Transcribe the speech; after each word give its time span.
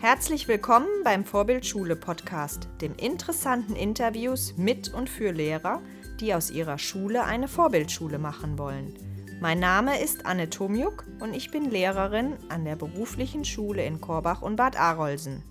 Herzlich 0.00 0.46
willkommen 0.46 1.02
beim 1.02 1.24
Vorbildschule 1.24 1.96
Podcast, 1.96 2.68
dem 2.80 2.94
interessanten 2.94 3.74
Interviews 3.74 4.56
mit 4.56 4.94
und 4.94 5.10
für 5.10 5.32
Lehrer, 5.32 5.82
die 6.20 6.34
aus 6.34 6.52
ihrer 6.52 6.78
Schule 6.78 7.24
eine 7.24 7.48
Vorbildschule 7.48 8.20
machen 8.20 8.58
wollen. 8.58 8.96
Mein 9.40 9.58
Name 9.58 10.00
ist 10.00 10.24
Anne 10.24 10.50
Tomjuk 10.50 11.04
und 11.18 11.34
ich 11.34 11.50
bin 11.50 11.68
Lehrerin 11.68 12.38
an 12.48 12.64
der 12.64 12.76
beruflichen 12.76 13.44
Schule 13.44 13.84
in 13.84 14.00
Korbach 14.00 14.40
und 14.40 14.54
Bad 14.54 14.78
Arolsen. 14.78 15.42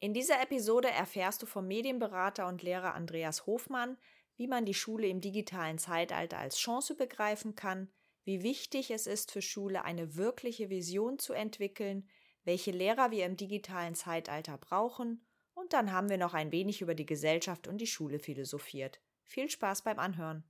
In 0.00 0.12
dieser 0.12 0.42
Episode 0.42 0.90
erfährst 0.90 1.40
du 1.42 1.46
vom 1.46 1.68
Medienberater 1.68 2.48
und 2.48 2.64
Lehrer 2.64 2.94
Andreas 2.94 3.46
Hofmann, 3.46 3.96
wie 4.36 4.48
man 4.48 4.64
die 4.64 4.74
Schule 4.74 5.06
im 5.06 5.20
digitalen 5.20 5.78
Zeitalter 5.78 6.38
als 6.38 6.58
Chance 6.58 6.96
begreifen 6.96 7.54
kann, 7.54 7.88
wie 8.24 8.42
wichtig 8.42 8.90
es 8.90 9.06
ist 9.06 9.30
für 9.30 9.42
Schule 9.42 9.84
eine 9.84 10.16
wirkliche 10.16 10.70
Vision 10.70 11.20
zu 11.20 11.34
entwickeln, 11.34 12.08
welche 12.46 12.70
Lehrer 12.70 13.10
wir 13.10 13.26
im 13.26 13.36
digitalen 13.36 13.94
Zeitalter 13.94 14.56
brauchen 14.56 15.26
und 15.52 15.72
dann 15.72 15.92
haben 15.92 16.08
wir 16.08 16.16
noch 16.16 16.32
ein 16.32 16.52
wenig 16.52 16.80
über 16.80 16.94
die 16.94 17.04
Gesellschaft 17.04 17.66
und 17.66 17.78
die 17.78 17.86
Schule 17.86 18.18
philosophiert. 18.18 19.00
Viel 19.24 19.50
Spaß 19.50 19.82
beim 19.82 19.98
Anhören. 19.98 20.44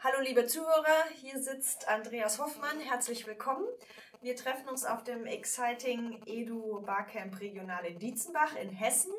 Hallo 0.00 0.20
liebe 0.22 0.46
Zuhörer, 0.46 1.04
hier 1.20 1.40
sitzt 1.42 1.88
Andreas 1.88 2.38
Hoffmann. 2.38 2.80
Herzlich 2.80 3.26
willkommen. 3.26 3.66
Wir 4.22 4.36
treffen 4.36 4.68
uns 4.68 4.84
auf 4.84 5.04
dem 5.04 5.26
Exciting 5.26 6.22
Edu 6.26 6.80
Barcamp 6.82 7.40
Regional 7.40 7.84
in 7.84 7.98
Dietzenbach 7.98 8.56
in 8.56 8.70
Hessen 8.70 9.12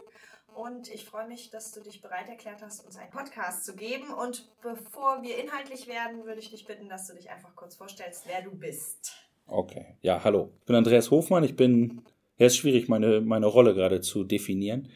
und 0.55 0.87
ich 0.87 1.05
freue 1.05 1.27
mich, 1.27 1.49
dass 1.49 1.73
du 1.73 1.81
dich 1.81 2.01
bereit 2.01 2.29
erklärt 2.29 2.61
hast, 2.61 2.85
uns 2.85 2.95
einen 2.95 3.11
Podcast 3.11 3.65
zu 3.65 3.75
geben. 3.75 4.13
Und 4.13 4.49
bevor 4.61 5.21
wir 5.21 5.37
inhaltlich 5.37 5.87
werden, 5.87 6.23
würde 6.25 6.39
ich 6.39 6.49
dich 6.49 6.65
bitten, 6.65 6.87
dass 6.87 7.07
du 7.07 7.13
dich 7.13 7.29
einfach 7.29 7.53
kurz 7.55 7.75
vorstellst, 7.75 8.25
wer 8.25 8.41
du 8.41 8.51
bist. 8.51 9.14
Okay, 9.47 9.85
ja, 10.01 10.23
hallo. 10.23 10.51
Ich 10.59 10.65
bin 10.65 10.75
Andreas 10.75 11.11
Hofmann. 11.11 11.43
Ich 11.43 11.55
bin, 11.55 12.01
ja, 12.37 12.47
ist 12.47 12.57
schwierig, 12.57 12.87
meine, 12.87 13.21
meine 13.21 13.45
Rolle 13.45 13.73
gerade 13.73 14.01
zu 14.01 14.23
definieren. 14.23 14.89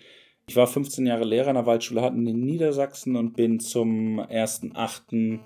Ich 0.48 0.56
war 0.56 0.68
15 0.68 1.06
Jahre 1.06 1.26
Lehrer 1.26 1.50
in 1.50 1.56
der 1.56 1.66
Waldschule 1.66 2.02
Hatten 2.02 2.26
in 2.26 2.44
Niedersachsen 2.44 3.16
und 3.16 3.34
bin 3.34 3.60
zum 3.60 4.20
1.8. 4.20 5.40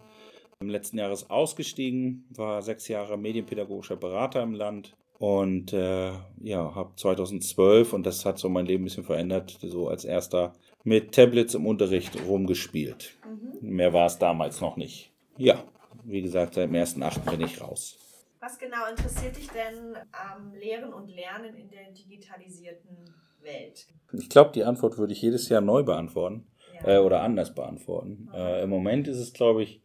im 0.61 0.69
letzten 0.69 0.97
Jahres 0.97 1.29
ausgestiegen, 1.29 2.25
war 2.29 2.61
sechs 2.61 2.87
Jahre 2.87 3.17
medienpädagogischer 3.17 3.97
Berater 3.97 4.41
im 4.41 4.53
Land 4.53 4.95
und 5.19 5.71
äh, 5.71 6.11
ja, 6.41 6.75
habe 6.75 6.91
2012, 6.97 7.93
und 7.93 8.05
das 8.05 8.25
hat 8.25 8.39
so 8.39 8.49
mein 8.49 8.65
Leben 8.65 8.83
ein 8.83 8.85
bisschen 8.85 9.05
verändert, 9.05 9.57
so 9.61 9.87
als 9.87 10.03
erster 10.03 10.51
mit 10.83 11.13
Tablets 11.13 11.53
im 11.53 11.65
Unterricht 11.65 12.17
rumgespielt. 12.27 13.13
Mhm. 13.25 13.69
Mehr 13.75 13.93
war 13.93 14.07
es 14.07 14.19
damals 14.19 14.59
noch 14.59 14.75
nicht. 14.75 15.11
Ja, 15.37 15.63
wie 16.03 16.21
gesagt, 16.21 16.55
seit 16.55 16.69
dem 16.69 16.75
1.8. 16.75 17.29
bin 17.29 17.39
ich 17.39 17.61
raus. 17.61 17.97
Was 18.43 18.59
genau 18.59 18.89
interessiert 18.89 19.37
dich 19.37 19.47
denn 19.47 19.95
am 20.11 20.53
Lehren 20.59 20.91
und 20.91 21.09
Lernen 21.15 21.55
in 21.55 21.69
der 21.71 21.93
digitalisierten 21.97 22.97
Welt? 23.41 23.87
Ich 24.11 24.27
glaube, 24.27 24.51
die 24.53 24.65
Antwort 24.65 24.97
würde 24.97 25.13
ich 25.13 25.21
jedes 25.21 25.47
Jahr 25.47 25.61
neu 25.61 25.83
beantworten 25.83 26.45
ja. 26.83 26.95
äh, 26.95 26.97
oder 26.97 27.21
anders 27.21 27.55
beantworten. 27.55 28.27
Mhm. 28.27 28.33
Äh, 28.33 28.63
Im 28.63 28.69
Moment 28.69 29.07
ist 29.07 29.19
es, 29.19 29.31
glaube 29.31 29.63
ich, 29.63 29.81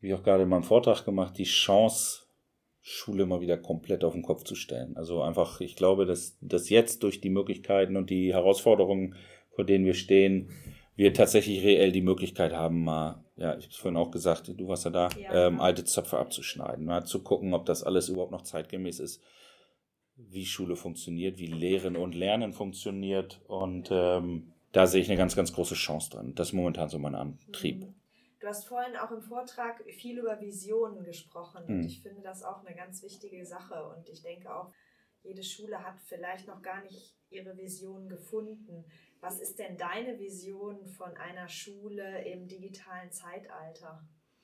wie 0.00 0.08
ich 0.08 0.14
auch 0.14 0.24
gerade 0.24 0.42
in 0.42 0.48
meinem 0.48 0.64
Vortrag 0.64 1.04
gemacht, 1.04 1.38
die 1.38 1.44
Chance, 1.44 2.24
Schule 2.80 3.24
mal 3.24 3.40
wieder 3.40 3.56
komplett 3.56 4.02
auf 4.02 4.14
den 4.14 4.24
Kopf 4.24 4.42
zu 4.42 4.56
stellen. 4.56 4.96
Also 4.96 5.22
einfach, 5.22 5.60
ich 5.60 5.76
glaube, 5.76 6.04
dass, 6.04 6.36
dass 6.40 6.70
jetzt 6.70 7.04
durch 7.04 7.20
die 7.20 7.30
Möglichkeiten 7.30 7.96
und 7.96 8.10
die 8.10 8.34
Herausforderungen, 8.34 9.14
vor 9.50 9.64
denen 9.64 9.84
wir 9.84 9.94
stehen, 9.94 10.50
wir 10.94 11.14
tatsächlich 11.14 11.64
reell 11.64 11.92
die 11.92 12.02
Möglichkeit 12.02 12.52
haben, 12.52 12.84
mal, 12.84 13.24
ja, 13.36 13.56
ich 13.56 13.64
habe 13.64 13.72
es 13.72 13.76
vorhin 13.76 13.96
auch 13.96 14.10
gesagt, 14.10 14.48
du 14.48 14.68
warst 14.68 14.84
ja 14.84 14.90
da, 14.90 15.08
ja. 15.18 15.46
Ähm, 15.46 15.60
alte 15.60 15.84
Zöpfe 15.84 16.18
abzuschneiden, 16.18 16.84
mal 16.84 17.04
zu 17.04 17.22
gucken, 17.22 17.54
ob 17.54 17.66
das 17.66 17.82
alles 17.82 18.08
überhaupt 18.08 18.32
noch 18.32 18.42
zeitgemäß 18.42 19.00
ist, 19.00 19.22
wie 20.16 20.44
Schule 20.44 20.76
funktioniert, 20.76 21.38
wie 21.38 21.46
Lehren 21.46 21.96
und 21.96 22.14
Lernen 22.14 22.52
funktioniert. 22.52 23.40
Und 23.46 23.88
ähm, 23.90 24.52
da 24.72 24.86
sehe 24.86 25.00
ich 25.00 25.08
eine 25.08 25.18
ganz, 25.18 25.34
ganz 25.34 25.52
große 25.52 25.74
Chance 25.74 26.10
drin. 26.10 26.34
Das 26.34 26.48
ist 26.48 26.52
momentan 26.52 26.88
so 26.88 26.98
mein 26.98 27.14
Antrieb. 27.14 27.80
Mhm. 27.80 27.94
Du 28.40 28.48
hast 28.48 28.66
vorhin 28.66 28.96
auch 28.96 29.12
im 29.12 29.22
Vortrag 29.22 29.84
viel 29.92 30.18
über 30.18 30.40
Visionen 30.40 31.04
gesprochen 31.04 31.62
mhm. 31.66 31.74
und 31.74 31.84
ich 31.84 32.02
finde 32.02 32.22
das 32.22 32.42
auch 32.42 32.64
eine 32.64 32.74
ganz 32.74 33.00
wichtige 33.02 33.46
Sache 33.46 33.88
und 33.96 34.08
ich 34.08 34.20
denke 34.20 34.52
auch, 34.52 34.72
jede 35.22 35.44
Schule 35.44 35.78
hat 35.78 36.00
vielleicht 36.00 36.48
noch 36.48 36.60
gar 36.60 36.82
nicht 36.82 37.14
ihre 37.30 37.56
Vision 37.56 38.08
gefunden. 38.08 38.84
Was 39.22 39.38
ist 39.38 39.56
denn 39.60 39.76
deine 39.78 40.18
Vision 40.18 40.84
von 40.84 41.16
einer 41.16 41.48
Schule 41.48 42.02
im 42.34 42.48
digitalen 42.48 43.12
Zeitalter? 43.12 44.02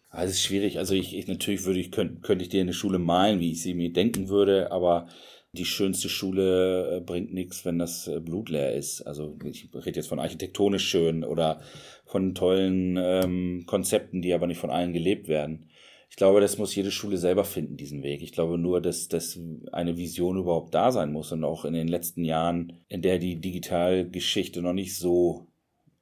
Ah, 0.08 0.22
es 0.22 0.30
ist 0.34 0.42
schwierig. 0.42 0.78
Also 0.78 0.94
ich, 0.94 1.16
ich 1.16 1.26
natürlich 1.26 1.64
würde 1.64 1.80
ich 1.80 1.90
könnte, 1.90 2.20
könnte 2.20 2.44
ich 2.44 2.48
dir 2.48 2.60
eine 2.60 2.72
Schule 2.72 3.00
malen, 3.00 3.40
wie 3.40 3.50
ich 3.50 3.60
sie 3.60 3.74
mir 3.74 3.92
denken 3.92 4.28
würde, 4.28 4.70
aber 4.70 5.08
die 5.50 5.64
schönste 5.64 6.08
Schule 6.08 6.98
äh, 6.98 7.00
bringt 7.00 7.34
nichts, 7.34 7.64
wenn 7.64 7.80
das 7.80 8.06
äh, 8.06 8.20
blutleer 8.20 8.72
ist. 8.72 9.02
Also 9.02 9.36
ich 9.44 9.68
rede 9.74 9.96
jetzt 9.98 10.08
von 10.08 10.20
architektonisch 10.20 10.88
schön 10.88 11.24
oder 11.24 11.60
von 12.06 12.36
tollen 12.36 12.96
ähm, 12.96 13.64
Konzepten, 13.66 14.22
die 14.22 14.32
aber 14.32 14.46
nicht 14.46 14.60
von 14.60 14.70
allen 14.70 14.92
gelebt 14.92 15.26
werden. 15.26 15.70
Ich 16.10 16.16
glaube, 16.16 16.40
das 16.40 16.58
muss 16.58 16.74
jede 16.74 16.90
Schule 16.90 17.18
selber 17.18 17.44
finden, 17.44 17.76
diesen 17.76 18.02
Weg. 18.02 18.22
Ich 18.22 18.32
glaube 18.32 18.58
nur, 18.58 18.80
dass, 18.80 19.08
dass 19.08 19.38
eine 19.72 19.96
Vision 19.96 20.38
überhaupt 20.38 20.74
da 20.74 20.90
sein 20.90 21.12
muss 21.12 21.32
und 21.32 21.44
auch 21.44 21.64
in 21.64 21.74
den 21.74 21.88
letzten 21.88 22.24
Jahren, 22.24 22.72
in 22.88 23.02
der 23.02 23.18
die 23.18 23.36
Digitalgeschichte 23.36 24.62
noch 24.62 24.72
nicht 24.72 24.96
so 24.96 25.46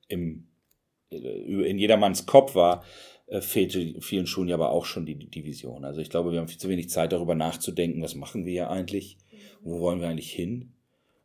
im, 0.09 0.47
äh, 1.11 1.17
in 1.17 1.79
jedermanns 1.79 2.27
Kopf 2.27 2.55
war, 2.55 2.85
fehlte 3.41 4.01
vielen 4.01 4.29
Schulen 4.29 4.49
ja 4.49 4.55
aber 4.55 4.71
auch 4.71 4.85
schon 4.85 5.05
die, 5.05 5.17
die 5.17 5.45
Vision. 5.45 5.85
Also 5.85 6.01
ich 6.01 6.11
glaube, 6.11 6.31
wir 6.31 6.39
haben 6.39 6.47
viel 6.47 6.61
zu 6.61 6.69
wenig 6.69 6.91
Zeit 6.91 7.11
darüber 7.11 7.35
nachzudenken, 7.35 8.01
was 8.01 8.15
machen 8.15 8.47
wir 8.47 8.53
ja 8.53 8.71
eigentlich 8.71 9.19
wo 9.67 9.81
wollen 9.81 10.01
wir 10.01 10.09
eigentlich 10.09 10.33
hin? 10.33 10.73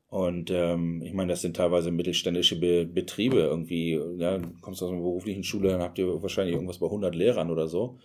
Und 0.07 0.51
ähm, 0.51 1.01
ich 1.03 1.13
meine, 1.13 1.31
das 1.31 1.41
sind 1.41 1.55
teilweise 1.55 1.89
mittelständische 1.89 2.59
Be 2.59 2.85
Betriebe 2.85 3.37
irgendwie. 3.37 3.97
Ja, 4.17 4.39
du 4.39 4.49
kommst 4.59 4.83
aus 4.83 4.89
einer 4.89 4.99
beruflichen 4.99 5.43
Schule, 5.43 5.69
dann 5.69 5.81
habt 5.81 5.97
ihr 5.99 6.21
wahrscheinlich 6.21 6.55
irgendwas 6.55 6.79
bei 6.79 6.87
100 6.87 7.15
Lehrern 7.15 7.49
oder 7.49 7.67
so. 7.67 7.97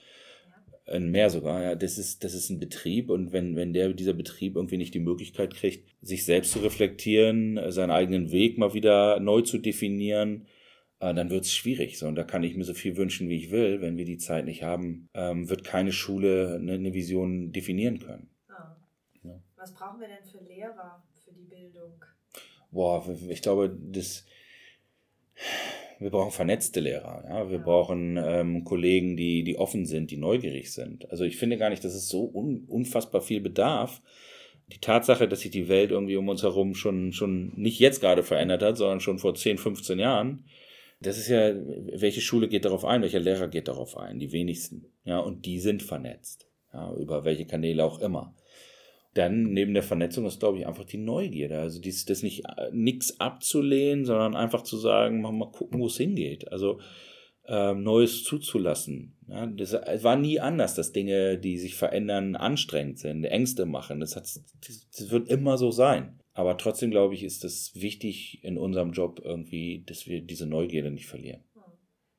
Ja. 0.86 1.00
Mehr 1.00 1.30
sogar. 1.30 1.62
Ja, 1.62 1.74
das 1.74 1.98
ist 1.98 2.22
das 2.22 2.34
ist 2.34 2.50
ein 2.50 2.60
Betrieb 2.60 3.10
und 3.10 3.32
wenn 3.32 3.56
wenn 3.56 3.72
der 3.72 3.92
dieser 3.92 4.12
Betrieb 4.12 4.56
irgendwie 4.56 4.76
nicht 4.76 4.94
die 4.94 5.00
Möglichkeit 5.00 5.54
kriegt, 5.54 5.88
sich 6.00 6.24
selbst 6.24 6.52
zu 6.52 6.60
reflektieren, 6.60 7.60
seinen 7.72 7.90
eigenen 7.90 8.30
Weg 8.30 8.58
mal 8.58 8.74
wieder 8.74 9.18
neu 9.20 9.40
zu 9.42 9.58
definieren, 9.58 10.46
äh, 11.00 11.12
dann 11.12 11.30
wird 11.30 11.44
es 11.44 11.54
schwierig. 11.54 11.98
So, 11.98 12.06
und 12.06 12.14
da 12.14 12.22
kann 12.22 12.44
ich 12.44 12.56
mir 12.56 12.64
so 12.64 12.74
viel 12.74 12.96
wünschen, 12.96 13.28
wie 13.28 13.36
ich 13.36 13.50
will. 13.50 13.80
Wenn 13.80 13.96
wir 13.96 14.04
die 14.04 14.18
Zeit 14.18 14.44
nicht 14.44 14.62
haben, 14.62 15.08
ähm, 15.14 15.48
wird 15.48 15.64
keine 15.64 15.92
Schule 15.92 16.56
eine, 16.56 16.74
eine 16.74 16.94
Vision 16.94 17.52
definieren 17.52 17.98
können. 17.98 18.30
Was 19.66 19.74
brauchen 19.74 20.00
wir 20.00 20.06
denn 20.06 20.24
für 20.24 20.44
Lehrer 20.44 21.02
für 21.24 21.32
die 21.32 21.42
Bildung? 21.42 22.04
Boah, 22.70 23.04
ich 23.28 23.42
glaube, 23.42 23.76
das, 23.90 24.24
wir 25.98 26.10
brauchen 26.10 26.30
vernetzte 26.30 26.80
Lehrer. 26.80 27.24
Ja? 27.28 27.48
Wir 27.48 27.58
ja. 27.58 27.64
brauchen 27.64 28.18
ähm, 28.22 28.64
Kollegen, 28.64 29.16
die, 29.16 29.44
die 29.44 29.56
offen 29.56 29.86
sind, 29.86 30.10
die 30.10 30.16
neugierig 30.16 30.72
sind. 30.72 31.10
Also 31.10 31.24
ich 31.24 31.36
finde 31.36 31.56
gar 31.56 31.70
nicht, 31.70 31.84
dass 31.84 31.94
es 31.94 32.08
so 32.08 32.30
un, 32.32 32.64
unfassbar 32.66 33.20
viel 33.20 33.40
bedarf. 33.40 34.02
Die 34.72 34.80
Tatsache, 34.80 35.28
dass 35.28 35.40
sich 35.40 35.50
die 35.50 35.68
Welt 35.68 35.92
irgendwie 35.92 36.16
um 36.16 36.28
uns 36.28 36.42
herum 36.42 36.74
schon, 36.74 37.12
schon 37.12 37.52
nicht 37.56 37.78
jetzt 37.78 38.00
gerade 38.00 38.22
verändert 38.22 38.62
hat, 38.62 38.76
sondern 38.76 39.00
schon 39.00 39.18
vor 39.18 39.34
10, 39.34 39.58
15 39.58 39.98
Jahren, 39.98 40.44
das 41.00 41.18
ist 41.18 41.28
ja, 41.28 41.54
welche 41.54 42.20
Schule 42.20 42.48
geht 42.48 42.64
darauf 42.64 42.84
ein, 42.84 43.02
welcher 43.02 43.20
Lehrer 43.20 43.48
geht 43.48 43.68
darauf 43.68 43.96
ein? 43.96 44.18
Die 44.18 44.32
wenigsten. 44.32 44.86
Ja, 45.04 45.18
und 45.18 45.44
die 45.44 45.60
sind 45.60 45.82
vernetzt. 45.82 46.48
Ja, 46.72 46.94
über 46.94 47.24
welche 47.24 47.46
Kanäle 47.46 47.84
auch 47.84 48.00
immer 48.00 48.34
dann 49.16 49.44
neben 49.52 49.74
der 49.74 49.82
Vernetzung 49.82 50.26
ist, 50.26 50.40
glaube 50.40 50.58
ich, 50.58 50.66
einfach 50.66 50.84
die 50.84 50.98
Neugierde. 50.98 51.58
Also 51.58 51.80
dies, 51.80 52.04
das 52.04 52.22
nicht 52.22 52.44
äh, 52.44 52.70
nichts 52.72 53.18
abzulehnen, 53.20 54.04
sondern 54.04 54.36
einfach 54.36 54.62
zu 54.62 54.76
sagen, 54.76 55.20
mal, 55.20 55.32
mal 55.32 55.50
gucken, 55.50 55.80
wo 55.80 55.86
es 55.86 55.96
hingeht. 55.96 56.50
Also 56.52 56.80
ähm, 57.48 57.82
Neues 57.82 58.24
zuzulassen. 58.24 59.16
Ja, 59.28 59.46
das 59.46 59.72
war 60.02 60.16
nie 60.16 60.40
anders, 60.40 60.74
dass 60.74 60.92
Dinge, 60.92 61.38
die 61.38 61.58
sich 61.58 61.76
verändern, 61.76 62.36
anstrengend 62.36 62.98
sind, 62.98 63.24
Ängste 63.24 63.66
machen. 63.66 64.00
Das, 64.00 64.16
hat, 64.16 64.24
das 64.24 65.10
wird 65.10 65.28
immer 65.28 65.56
so 65.56 65.70
sein. 65.70 66.20
Aber 66.32 66.58
trotzdem, 66.58 66.90
glaube 66.90 67.14
ich, 67.14 67.22
ist 67.22 67.44
es 67.44 67.74
wichtig 67.74 68.44
in 68.44 68.58
unserem 68.58 68.92
Job 68.92 69.20
irgendwie, 69.24 69.84
dass 69.86 70.06
wir 70.06 70.20
diese 70.20 70.46
Neugierde 70.46 70.90
nicht 70.90 71.06
verlieren. 71.06 71.42
Hm. 71.54 71.62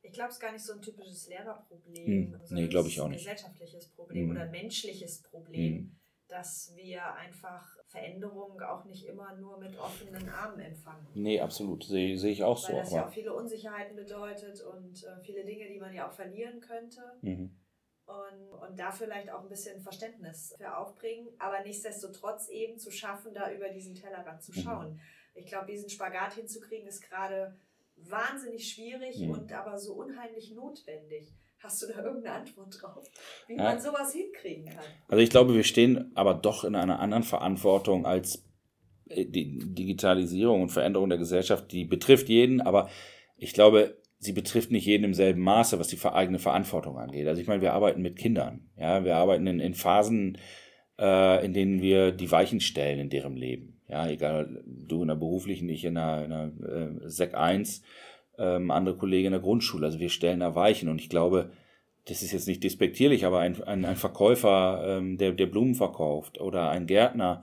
Ich 0.02 0.14
glaube, 0.14 0.30
es 0.30 0.36
ist 0.36 0.42
gar 0.42 0.54
nicht 0.54 0.66
so 0.66 0.74
ein 0.74 0.82
typisches 0.82 1.28
Lehrerproblem. 1.30 2.06
Hm. 2.06 2.36
Nee, 2.50 2.68
glaube 2.68 2.88
ich 2.88 3.00
auch 3.00 3.10
nicht. 3.10 3.28
Ein 3.28 3.36
gesellschaftliches 3.36 3.90
Problem 3.90 4.24
hm. 4.24 4.32
oder 4.32 4.42
ein 4.42 4.52
menschliches 4.52 5.22
Problem. 5.22 5.74
Hm 5.74 5.98
dass 6.28 6.74
wir 6.76 7.14
einfach 7.14 7.78
Veränderungen 7.88 8.62
auch 8.62 8.84
nicht 8.86 9.06
immer 9.06 9.36
nur 9.36 9.58
mit 9.58 9.78
offenen 9.80 10.28
Armen 10.30 10.60
empfangen. 10.60 11.08
Nee, 11.14 11.40
absolut. 11.40 11.86
Sehe 11.86 12.18
seh 12.18 12.32
ich 12.32 12.44
auch 12.44 12.62
Weil 12.64 12.68
so. 12.68 12.74
Weil 12.74 12.82
das 12.82 12.92
ja 12.92 13.06
auch 13.06 13.12
viele 13.12 13.34
Unsicherheiten 13.34 13.96
bedeutet 13.96 14.62
und 14.62 15.04
äh, 15.04 15.20
viele 15.22 15.46
Dinge, 15.46 15.68
die 15.68 15.80
man 15.80 15.94
ja 15.94 16.08
auch 16.08 16.12
verlieren 16.12 16.60
könnte. 16.60 17.02
Mhm. 17.22 17.58
Und, 18.06 18.54
und 18.54 18.80
da 18.80 18.92
vielleicht 18.92 19.30
auch 19.30 19.42
ein 19.42 19.50
bisschen 19.50 19.82
Verständnis 19.82 20.54
für 20.58 20.78
aufbringen, 20.78 21.30
aber 21.40 21.62
nichtsdestotrotz 21.64 22.48
eben 22.50 22.78
zu 22.78 22.90
schaffen, 22.90 23.34
da 23.34 23.52
über 23.52 23.70
diesen 23.70 23.96
Tellerrand 23.96 24.42
zu 24.42 24.52
mhm. 24.52 24.64
schauen. 24.64 24.94
Mhm. 24.94 25.00
Ich 25.34 25.46
glaube, 25.46 25.68
diesen 25.68 25.90
Spagat 25.90 26.34
hinzukriegen, 26.34 26.88
ist 26.88 27.02
gerade 27.02 27.60
wahnsinnig 27.96 28.72
schwierig 28.72 29.20
mhm. 29.20 29.32
und 29.32 29.54
aber 29.54 29.78
so 29.78 29.94
unheimlich 29.94 30.52
notwendig. 30.52 31.34
Hast 31.60 31.82
du 31.82 31.88
da 31.88 32.04
irgendeine 32.04 32.40
Antwort 32.40 32.78
drauf, 32.80 33.04
wie 33.48 33.56
ja. 33.56 33.64
man 33.64 33.80
sowas 33.80 34.14
hinkriegen 34.14 34.66
kann? 34.66 34.86
Also 35.08 35.24
ich 35.24 35.30
glaube, 35.30 35.56
wir 35.56 35.64
stehen 35.64 36.12
aber 36.16 36.36
doch 36.36 36.64
in 36.64 36.76
einer 36.76 37.00
anderen 37.00 37.24
Verantwortung 37.24 38.06
als 38.06 38.46
äh, 39.10 39.26
die 39.26 39.58
Digitalisierung 39.60 40.62
und 40.62 40.70
Veränderung 40.70 41.10
der 41.10 41.18
Gesellschaft, 41.18 41.72
die 41.72 41.86
betrifft 41.86 42.30
jeden, 42.30 42.62
aber 42.62 42.90
ich 43.38 43.54
glaube, 43.54 43.98
sie 44.20 44.34
betrifft 44.34 44.72
nicht 44.72 44.86
jeden 44.86 45.04
im 45.04 45.14
selben 45.14 45.42
Maße, 45.42 45.80
was 45.80 45.88
die 45.88 46.04
eigene 46.06 46.40
Verantwortung 46.40 46.98
angeht. 46.98 47.28
Also 47.28 47.42
ich 47.42 47.48
meine, 47.48 47.62
wir 47.62 47.74
arbeiten 47.74 48.02
mit 48.02 48.18
Kindern, 48.18 48.70
ja, 48.78 49.04
wir 49.04 49.16
arbeiten 49.16 49.48
in, 49.48 49.60
in 49.60 49.74
Phasen, 49.74 50.38
äh, 51.00 51.46
in 51.46 51.54
denen 51.54 51.82
wir 51.82 52.12
die 52.12 52.32
Weichen 52.32 52.60
stellen 52.60 53.00
in 53.00 53.10
deren 53.10 53.36
Leben. 53.36 53.82
Ja, 53.88 54.08
egal, 54.08 54.64
du 54.66 55.02
in 55.02 55.08
der 55.08 55.16
beruflichen, 55.16 55.70
ich 55.70 55.86
in 55.86 55.96
der, 55.96 56.24
in 56.24 56.30
der 56.30 57.06
äh, 57.06 57.10
Sek 57.10 57.36
1, 57.36 57.82
ähm, 58.38 58.72
andere 58.72 58.98
Kollegen 58.98 59.28
in 59.28 59.32
der 59.34 59.42
Grundschule. 59.42 59.86
Also 59.86 60.00
wir 60.00 60.10
stellen 60.10 60.40
da 60.40 60.56
Weichen 60.56 60.90
und 60.90 61.02
ich 61.02 61.10
glaube, 61.10 61.52
das 62.06 62.22
ist 62.22 62.32
jetzt 62.32 62.48
nicht 62.48 62.64
despektierlich, 62.64 63.26
aber 63.26 63.40
ein, 63.40 63.62
ein, 63.64 63.86
ein 63.86 63.96
Verkäufer, 63.96 64.84
ähm, 64.86 65.18
der, 65.18 65.34
der 65.34 65.48
Blumen 65.48 65.76
verkauft 65.76 66.40
oder 66.40 66.70
ein 66.70 66.88
Gärtner, 66.88 67.42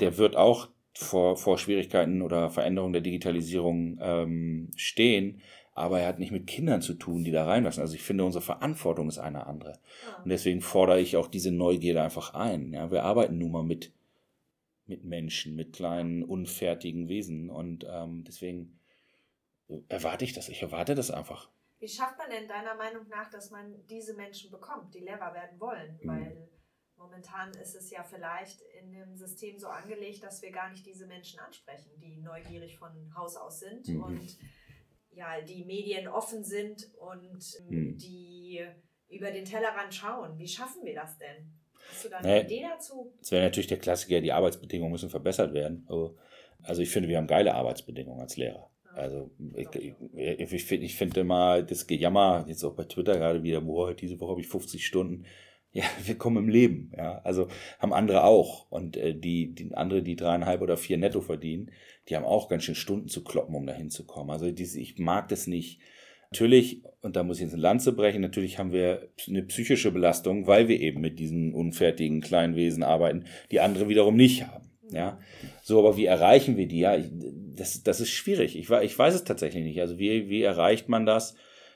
der 0.00 0.18
wird 0.18 0.36
auch 0.36 0.68
vor, 0.92 1.36
vor 1.36 1.58
Schwierigkeiten 1.58 2.22
oder 2.22 2.50
Veränderungen 2.50 2.92
der 2.92 3.02
Digitalisierung 3.02 3.98
ähm, 4.00 4.70
stehen, 4.76 5.40
aber 5.74 6.00
er 6.00 6.08
hat 6.08 6.18
nicht 6.18 6.32
mit 6.32 6.48
Kindern 6.48 6.82
zu 6.82 6.94
tun, 6.94 7.22
die 7.22 7.30
da 7.30 7.44
reinwachsen. 7.44 7.80
Also 7.80 7.94
ich 7.94 8.02
finde, 8.02 8.24
unsere 8.24 8.42
Verantwortung 8.42 9.08
ist 9.08 9.18
eine 9.18 9.46
andere. 9.46 9.78
Und 10.24 10.30
deswegen 10.30 10.60
fordere 10.60 11.00
ich 11.00 11.16
auch 11.16 11.28
diese 11.28 11.52
Neugierde 11.52 12.02
einfach 12.02 12.34
ein. 12.34 12.72
Ja, 12.72 12.90
wir 12.90 13.04
arbeiten 13.04 13.38
nun 13.38 13.52
mal 13.52 13.62
mit, 13.62 13.92
mit 14.86 15.04
Menschen, 15.04 15.54
mit 15.54 15.72
kleinen, 15.74 16.24
unfertigen 16.24 17.08
Wesen 17.08 17.48
und 17.48 17.86
ähm, 17.88 18.24
deswegen 18.26 18.80
erwarte 19.88 20.24
ich 20.24 20.32
das. 20.32 20.48
Ich 20.48 20.62
erwarte 20.62 20.94
das 20.94 21.10
einfach. 21.10 21.50
Wie 21.78 21.88
schafft 21.88 22.18
man 22.18 22.30
denn 22.30 22.48
deiner 22.48 22.74
Meinung 22.74 23.06
nach, 23.08 23.30
dass 23.30 23.50
man 23.50 23.86
diese 23.86 24.14
Menschen 24.14 24.50
bekommt, 24.50 24.94
die 24.94 25.00
Lehrer 25.00 25.32
werden 25.32 25.60
wollen? 25.60 25.98
Mhm. 26.02 26.08
Weil 26.08 26.48
momentan 26.96 27.50
ist 27.52 27.76
es 27.76 27.90
ja 27.90 28.02
vielleicht 28.02 28.60
in 28.80 28.92
dem 28.92 29.14
System 29.16 29.58
so 29.58 29.68
angelegt, 29.68 30.22
dass 30.24 30.42
wir 30.42 30.50
gar 30.50 30.70
nicht 30.70 30.84
diese 30.84 31.06
Menschen 31.06 31.38
ansprechen, 31.38 31.90
die 32.00 32.16
neugierig 32.16 32.76
von 32.78 33.14
Haus 33.16 33.36
aus 33.36 33.60
sind 33.60 33.86
mhm. 33.88 34.02
und 34.02 34.38
ja, 35.10 35.40
die 35.40 35.64
Medien 35.64 36.08
offen 36.08 36.44
sind 36.44 36.92
und 36.98 37.42
mhm. 37.68 37.96
die 37.96 38.64
über 39.08 39.30
den 39.30 39.44
Tellerrand 39.44 39.94
schauen. 39.94 40.38
Wie 40.38 40.48
schaffen 40.48 40.84
wir 40.84 40.94
das 40.94 41.16
denn? 41.18 41.52
Hast 41.90 42.04
du 42.04 42.08
da 42.08 42.18
eine 42.18 42.28
nee, 42.28 42.40
Idee 42.40 42.66
dazu? 42.68 43.14
Das 43.18 43.30
wäre 43.30 43.44
natürlich 43.44 43.68
der 43.68 43.78
Klassiker, 43.78 44.20
die 44.20 44.32
Arbeitsbedingungen 44.32 44.92
müssen 44.92 45.10
verbessert 45.10 45.54
werden. 45.54 45.86
Also 46.62 46.82
ich 46.82 46.90
finde, 46.90 47.08
wir 47.08 47.16
haben 47.16 47.26
geile 47.26 47.54
Arbeitsbedingungen 47.54 48.20
als 48.20 48.36
Lehrer. 48.36 48.67
Also 48.98 49.30
ich, 49.54 49.68
ich, 49.74 50.52
ich 50.52 50.64
finde 50.64 50.86
ich 50.86 50.96
find 50.96 51.16
immer 51.16 51.62
das 51.62 51.86
Gejammer, 51.86 52.44
jetzt 52.48 52.64
auch 52.64 52.74
bei 52.74 52.84
Twitter 52.84 53.14
gerade 53.14 53.42
wieder, 53.42 53.64
heute 53.64 54.00
diese 54.00 54.18
Woche 54.20 54.32
habe 54.32 54.40
ich 54.40 54.48
50 54.48 54.84
Stunden. 54.84 55.24
Ja, 55.72 55.84
wir 56.04 56.16
kommen 56.16 56.44
im 56.44 56.48
Leben, 56.48 56.92
ja. 56.96 57.20
Also 57.22 57.48
haben 57.78 57.92
andere 57.92 58.24
auch. 58.24 58.70
Und 58.70 58.96
äh, 58.96 59.14
die, 59.14 59.54
die 59.54 59.74
andere, 59.74 60.02
die 60.02 60.16
dreieinhalb 60.16 60.60
oder 60.62 60.76
vier 60.76 60.98
netto 60.98 61.20
verdienen, 61.20 61.70
die 62.08 62.16
haben 62.16 62.24
auch 62.24 62.48
ganz 62.48 62.64
schön 62.64 62.74
Stunden 62.74 63.08
zu 63.08 63.22
kloppen, 63.22 63.54
um 63.54 63.66
da 63.66 63.72
hinzukommen. 63.72 64.30
Also 64.30 64.50
diese, 64.50 64.80
ich 64.80 64.98
mag 64.98 65.28
das 65.28 65.46
nicht. 65.46 65.80
Natürlich, 66.30 66.82
und 67.00 67.16
da 67.16 67.22
muss 67.22 67.38
ich 67.38 67.44
jetzt 67.44 67.54
eine 67.54 67.62
Lanze 67.62 67.92
brechen, 67.92 68.20
natürlich 68.20 68.58
haben 68.58 68.72
wir 68.72 69.08
eine 69.28 69.42
psychische 69.44 69.92
Belastung, 69.92 70.46
weil 70.46 70.68
wir 70.68 70.78
eben 70.78 71.00
mit 71.00 71.18
diesen 71.18 71.54
unfertigen 71.54 72.20
kleinen 72.20 72.54
Wesen 72.54 72.82
arbeiten, 72.82 73.24
die 73.50 73.60
andere 73.60 73.88
wiederum 73.88 74.16
nicht 74.16 74.46
haben. 74.46 74.67
Ja, 74.90 75.18
so, 75.62 75.78
aber 75.78 75.96
wie 75.96 76.06
erreichen 76.06 76.56
wir 76.56 76.66
die? 76.66 76.80
Ja, 76.80 76.96
das, 77.54 77.82
das 77.82 78.00
ist 78.00 78.10
schwierig. 78.10 78.56
Ich, 78.56 78.70
ich 78.70 78.98
weiß 78.98 79.14
es 79.14 79.24
tatsächlich 79.24 79.64
nicht. 79.64 79.80
Also 79.80 79.98
wie, 79.98 80.28
wie 80.28 80.42
erreicht 80.42 80.88
man 80.88 81.04
das? 81.04 81.34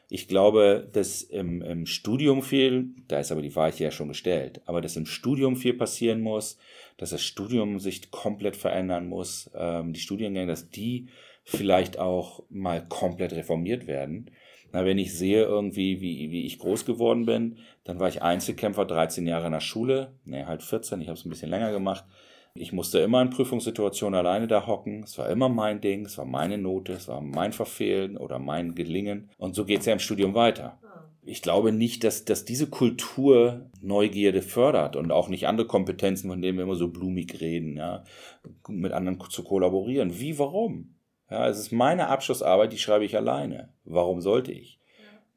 Ich 0.09 0.29
glaube, 0.29 0.88
dass 0.93 1.23
im, 1.23 1.62
im 1.62 1.87
Studium 1.87 2.43
viel, 2.43 2.91
da 3.09 3.19
ist 3.20 3.32
aber 3.32 3.43
die 3.43 3.56
Weiche 3.56 3.85
ja 3.85 3.91
schon 3.91 4.09
gestellt, 4.09 4.61
aber 4.67 4.81
dass 4.81 4.97
im 4.97 5.06
Studium 5.06 5.56
viel 5.56 5.75
passieren 5.75 6.20
muss, 6.20 6.59
dass 6.99 7.11
das 7.11 7.23
Studium 7.23 7.79
sich 7.79 8.11
komplett 8.11 8.56
verändern 8.56 9.09
muss, 9.09 9.50
ähm, 9.55 9.94
die 9.94 10.00
Studiengänge, 10.00 10.49
dass 10.49 10.69
die 10.69 11.09
vielleicht 11.44 11.99
auch 11.99 12.43
mal 12.50 12.87
komplett 12.87 13.32
reformiert 13.32 13.87
werden. 13.87 14.31
Na, 14.73 14.85
wenn 14.85 14.99
ich 14.99 15.17
sehe 15.17 15.44
irgendwie, 15.44 16.00
wie, 16.00 16.31
wie 16.31 16.47
ich 16.47 16.59
groß 16.59 16.85
geworden 16.85 17.26
bin, 17.26 17.59
dann 17.85 17.99
war 17.99 18.09
ich 18.09 18.23
Einzelkämpfer 18.23 18.85
13 18.85 19.26
Jahre 19.26 19.47
in 19.47 19.53
der 19.53 19.61
Schule, 19.61 20.14
ne, 20.25 20.47
halt 20.47 20.62
14, 20.62 21.00
ich 21.00 21.09
habe 21.09 21.19
es 21.19 21.25
ein 21.25 21.31
bisschen 21.31 21.50
länger 21.50 21.73
gemacht 21.73 22.05
ich 22.54 22.72
musste 22.72 22.99
immer 22.99 23.22
in 23.22 23.31
Prüfungssituationen 23.31 24.19
alleine 24.19 24.46
da 24.46 24.66
hocken. 24.66 25.02
Es 25.04 25.16
war 25.16 25.31
immer 25.31 25.49
mein 25.49 25.81
Ding, 25.81 26.04
es 26.04 26.19
war 26.19 26.26
meine 26.26 26.58
Note, 26.58 26.93
es 26.93 27.08
war 27.08 27.20
mein 27.20 27.52
Verfehlen 27.52 28.16
oder 28.16 28.38
mein 28.38 28.75
Gelingen. 28.75 29.31
Und 29.38 29.54
so 29.54 29.64
geht 29.64 29.81
es 29.81 29.87
ja 29.87 29.94
im 29.94 29.99
Studium 29.99 30.34
weiter. 30.34 30.78
Ich 31.25 31.40
glaube 31.40 31.72
nicht, 31.72 32.04
dass, 32.04 32.25
dass 32.25 32.44
diese 32.44 32.69
Kultur 32.69 33.70
Neugierde 33.81 34.43
fördert 34.43 34.96
und 34.96 35.12
auch 35.12 35.28
nicht 35.28 35.46
andere 35.46 35.66
Kompetenzen, 35.66 36.28
von 36.28 36.43
denen 36.43 36.58
wir 36.58 36.64
immer 36.64 36.75
so 36.75 36.88
blumig 36.88 37.40
reden, 37.40 37.76
ja, 37.76 38.04
mit 38.69 38.93
anderen 38.93 39.20
zu 39.31 39.44
kollaborieren. 39.44 40.19
Wie, 40.19 40.38
warum? 40.38 40.96
Ja, 41.31 41.49
es 41.49 41.58
ist 41.58 41.72
meine 41.72 42.08
Abschlussarbeit, 42.08 42.72
die 42.72 42.78
schreibe 42.78 43.04
ich 43.04 43.16
alleine. 43.16 43.72
Warum 43.84 44.20
sollte 44.20 44.52
ich? 44.52 44.81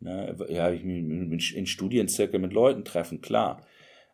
Ja, 0.02 0.12
ne, 0.12 0.36
ja 0.50 0.72
ich 0.72 0.84
mich 0.84 1.56
in 1.56 1.68
Studienzirkel 1.68 2.40
mit 2.40 2.52
Leuten 2.52 2.84
treffen, 2.84 3.22
klar. 3.22 3.62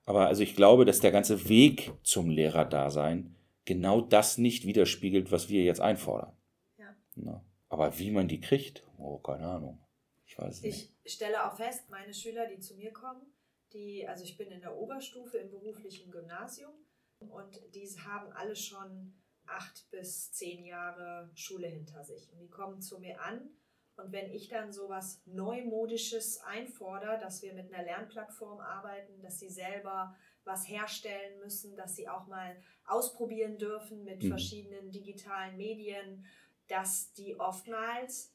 Aber 0.05 0.27
also 0.27 0.43
ich 0.43 0.55
glaube, 0.55 0.85
dass 0.85 0.99
der 0.99 1.11
ganze 1.11 1.47
Weg 1.47 1.91
zum 2.03 2.29
Lehrerdasein 2.29 3.35
genau 3.65 4.01
das 4.01 4.37
nicht 4.37 4.65
widerspiegelt, 4.65 5.31
was 5.31 5.49
wir 5.49 5.63
jetzt 5.63 5.81
einfordern. 5.81 6.35
Ja. 6.77 6.95
Na, 7.15 7.45
aber 7.69 7.97
wie 7.99 8.11
man 8.11 8.27
die 8.27 8.41
kriegt, 8.41 8.83
oh, 8.97 9.19
keine 9.19 9.47
Ahnung. 9.47 9.79
Ich 10.25 10.37
weiß 10.37 10.61
nicht. 10.63 10.93
Ich 11.03 11.13
stelle 11.13 11.45
auch 11.45 11.55
fest, 11.55 11.89
meine 11.89 12.13
Schüler, 12.13 12.47
die 12.47 12.59
zu 12.59 12.75
mir 12.75 12.91
kommen, 12.91 13.21
die, 13.73 14.07
also 14.07 14.23
ich 14.23 14.37
bin 14.37 14.49
in 14.49 14.61
der 14.61 14.75
Oberstufe 14.75 15.37
im 15.37 15.49
beruflichen 15.49 16.11
Gymnasium 16.11 16.73
und 17.19 17.59
die 17.73 17.87
haben 17.99 18.31
alle 18.33 18.55
schon 18.55 19.13
acht 19.45 19.89
bis 19.91 20.31
zehn 20.31 20.65
Jahre 20.65 21.29
Schule 21.35 21.67
hinter 21.67 22.03
sich. 22.03 22.31
Und 22.31 22.39
die 22.39 22.49
kommen 22.49 22.81
zu 22.81 22.99
mir 22.99 23.21
an 23.21 23.49
und 23.97 24.11
wenn 24.11 24.31
ich 24.31 24.47
dann 24.47 24.71
so 24.71 24.89
was 24.89 25.21
Neumodisches 25.25 26.41
einfordere, 26.41 27.19
dass 27.19 27.41
wir 27.41 27.53
mit 27.53 27.73
einer 27.73 27.83
Lernplattform 27.83 28.59
arbeiten, 28.59 29.21
dass 29.21 29.39
sie 29.39 29.49
selber 29.49 30.15
was 30.43 30.67
herstellen 30.67 31.39
müssen, 31.39 31.75
dass 31.75 31.95
sie 31.95 32.09
auch 32.09 32.27
mal 32.27 32.55
ausprobieren 32.85 33.57
dürfen 33.57 34.03
mit 34.03 34.23
mhm. 34.23 34.29
verschiedenen 34.29 34.91
digitalen 34.91 35.55
Medien, 35.57 36.25
dass 36.67 37.13
die 37.13 37.39
oftmals 37.39 38.33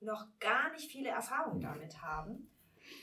noch 0.00 0.26
gar 0.40 0.72
nicht 0.72 0.90
viele 0.90 1.10
Erfahrungen 1.10 1.60
damit 1.60 2.02
haben 2.02 2.50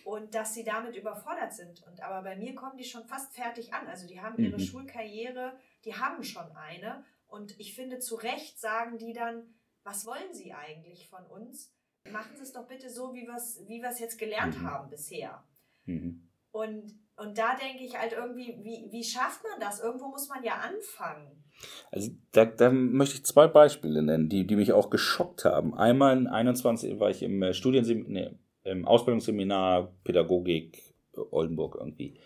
und 0.03 0.35
dass 0.35 0.53
sie 0.53 0.63
damit 0.63 0.95
überfordert 0.95 1.53
sind. 1.53 1.83
Und 1.87 2.01
aber 2.01 2.21
bei 2.21 2.35
mir 2.35 2.55
kommen 2.55 2.77
die 2.77 2.83
schon 2.83 3.05
fast 3.05 3.33
fertig 3.33 3.73
an. 3.73 3.87
Also 3.87 4.07
die 4.07 4.21
haben 4.21 4.43
ihre 4.43 4.57
mhm. 4.57 4.63
Schulkarriere, 4.63 5.57
die 5.85 5.95
haben 5.95 6.23
schon 6.23 6.51
eine. 6.51 7.05
Und 7.27 7.59
ich 7.59 7.75
finde, 7.75 7.99
zu 7.99 8.15
Recht 8.15 8.59
sagen 8.59 8.97
die 8.97 9.13
dann, 9.13 9.53
was 9.83 10.05
wollen 10.05 10.33
sie 10.33 10.53
eigentlich 10.53 11.09
von 11.09 11.25
uns? 11.25 11.73
Machen 12.11 12.35
Sie 12.35 12.43
es 12.43 12.53
doch 12.53 12.67
bitte 12.67 12.89
so, 12.89 13.13
wie 13.13 13.25
wir 13.25 13.35
es 13.35 13.61
wie 13.67 13.81
jetzt 13.81 14.19
gelernt 14.19 14.59
mhm. 14.59 14.69
haben 14.69 14.89
bisher. 14.89 15.43
Mhm. 15.85 16.27
Und, 16.51 16.93
und 17.15 17.37
da 17.37 17.55
denke 17.55 17.83
ich 17.83 17.97
halt 17.97 18.13
irgendwie, 18.13 18.57
wie, 18.63 18.91
wie 18.91 19.03
schafft 19.03 19.41
man 19.43 19.59
das? 19.59 19.79
Irgendwo 19.79 20.09
muss 20.09 20.29
man 20.29 20.43
ja 20.43 20.53
anfangen. 20.53 21.43
Also 21.91 22.11
da, 22.31 22.45
da 22.45 22.69
möchte 22.69 23.15
ich 23.15 23.25
zwei 23.25 23.47
Beispiele 23.47 24.01
nennen, 24.01 24.29
die, 24.29 24.45
die 24.45 24.55
mich 24.55 24.73
auch 24.73 24.89
geschockt 24.89 25.45
haben. 25.45 25.73
Einmal 25.75 26.17
in 26.17 26.27
21 26.27 26.99
war 26.99 27.09
ich 27.09 27.23
im 27.23 27.41
äh, 27.41 27.53
Studienseminar, 27.53 28.09
nee, 28.09 28.37
im 28.63 28.85
Ausbildungsseminar 28.85 29.93
Pädagogik 30.03 30.93
Oldenburg 31.31 31.75
irgendwie. 31.79 32.19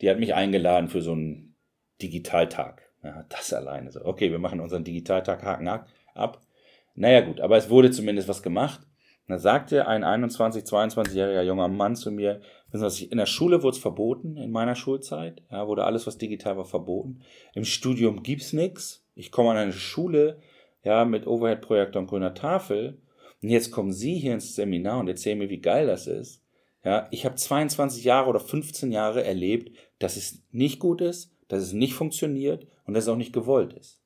Die 0.00 0.10
hat 0.10 0.18
mich 0.18 0.34
eingeladen 0.34 0.88
für 0.88 1.02
so 1.02 1.12
einen 1.12 1.56
Digitaltag. 2.00 2.90
Ja, 3.02 3.24
das 3.28 3.52
alleine 3.52 3.90
so. 3.90 4.04
Okay, 4.04 4.30
wir 4.30 4.38
machen 4.38 4.60
unseren 4.60 4.84
Digitaltag 4.84 5.42
Haken 5.42 5.68
ab. 5.68 6.40
Naja 6.94 7.20
gut, 7.22 7.40
aber 7.40 7.56
es 7.56 7.70
wurde 7.70 7.90
zumindest 7.90 8.28
was 8.28 8.42
gemacht. 8.42 8.80
Und 9.30 9.34
da 9.34 9.38
sagte 9.38 9.86
ein 9.86 10.02
21, 10.02 10.64
22-jähriger 10.64 11.42
junger 11.42 11.68
Mann 11.68 11.94
zu 11.94 12.10
mir, 12.10 12.40
in 12.72 13.16
der 13.16 13.26
Schule 13.26 13.62
wurde 13.62 13.76
es 13.76 13.80
verboten, 13.80 14.36
in 14.36 14.50
meiner 14.50 14.74
Schulzeit, 14.74 15.44
ja, 15.52 15.68
wurde 15.68 15.84
alles, 15.84 16.04
was 16.08 16.18
digital 16.18 16.56
war, 16.56 16.64
verboten. 16.64 17.20
Im 17.54 17.64
Studium 17.64 18.24
gibt's 18.24 18.52
nichts. 18.52 19.06
Ich 19.14 19.30
komme 19.30 19.50
an 19.50 19.56
eine 19.56 19.72
Schule, 19.72 20.40
ja, 20.82 21.04
mit 21.04 21.28
Overhead-Projektor 21.28 22.02
und 22.02 22.08
grüner 22.08 22.34
Tafel. 22.34 23.00
Und 23.40 23.50
jetzt 23.50 23.70
kommen 23.70 23.92
Sie 23.92 24.16
hier 24.16 24.34
ins 24.34 24.56
Seminar 24.56 24.98
und 24.98 25.06
erzählen 25.06 25.38
mir, 25.38 25.48
wie 25.48 25.60
geil 25.60 25.86
das 25.86 26.08
ist. 26.08 26.42
Ja, 26.84 27.06
ich 27.12 27.24
habe 27.24 27.36
22 27.36 28.02
Jahre 28.02 28.30
oder 28.30 28.40
15 28.40 28.90
Jahre 28.90 29.22
erlebt, 29.22 29.70
dass 30.00 30.16
es 30.16 30.42
nicht 30.50 30.80
gut 30.80 31.00
ist, 31.00 31.36
dass 31.46 31.62
es 31.62 31.72
nicht 31.72 31.94
funktioniert 31.94 32.66
und 32.84 32.94
dass 32.94 33.04
es 33.04 33.08
auch 33.08 33.16
nicht 33.16 33.32
gewollt 33.32 33.74
ist. 33.74 34.00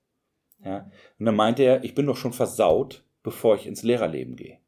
Ja, 0.62 0.90
und 1.18 1.24
dann 1.24 1.34
meinte 1.34 1.62
er, 1.62 1.82
ich 1.82 1.94
bin 1.94 2.04
doch 2.04 2.18
schon 2.18 2.34
versaut, 2.34 3.06
bevor 3.22 3.54
ich 3.54 3.66
ins 3.66 3.84
Lehrerleben 3.84 4.36
gehe 4.36 4.58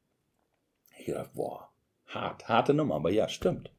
ich 1.07 1.15
gedacht, 1.15 1.35
boah, 1.35 1.71
hart, 2.07 2.49
harte 2.49 2.75
Nummer, 2.75 2.97
aber 2.97 3.11
ja, 3.11 3.29
stimmt. 3.29 3.71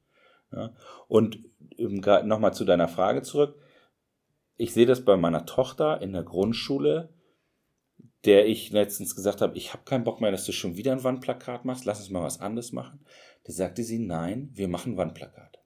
Ja. 0.51 0.73
Und 1.07 1.39
nochmal 1.77 2.53
zu 2.53 2.65
deiner 2.65 2.87
Frage 2.87 3.21
zurück. 3.21 3.59
Ich 4.55 4.73
sehe 4.73 4.85
das 4.85 5.05
bei 5.05 5.17
meiner 5.17 5.45
Tochter 5.45 6.01
in 6.01 6.13
der 6.13 6.23
Grundschule, 6.23 7.13
der 8.25 8.47
ich 8.47 8.71
letztens 8.71 9.15
gesagt 9.15 9.41
habe, 9.41 9.55
ich 9.57 9.73
habe 9.73 9.83
keinen 9.83 10.03
Bock 10.03 10.21
mehr, 10.21 10.31
dass 10.31 10.45
du 10.45 10.51
schon 10.51 10.75
wieder 10.77 10.91
ein 10.91 11.03
Wandplakat 11.03 11.65
machst, 11.65 11.85
lass 11.85 11.99
uns 11.99 12.09
mal 12.09 12.23
was 12.23 12.39
anderes 12.39 12.71
machen. 12.71 13.05
Da 13.43 13.53
sagte 13.53 13.83
sie, 13.83 13.99
nein, 13.99 14.49
wir 14.53 14.67
machen 14.67 14.97
Wandplakat. 14.97 15.59